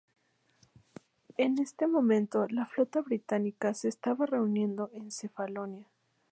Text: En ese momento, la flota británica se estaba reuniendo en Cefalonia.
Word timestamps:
En 1.37 1.59
ese 1.59 1.85
momento, 1.85 2.47
la 2.49 2.65
flota 2.65 3.01
británica 3.01 3.75
se 3.75 3.87
estaba 3.87 4.25
reuniendo 4.25 4.89
en 4.93 5.11
Cefalonia. 5.11 5.91